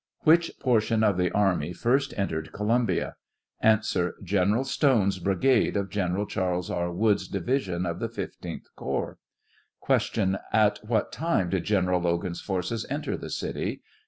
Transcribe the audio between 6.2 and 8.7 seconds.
Charles E. Wood's division of the 15th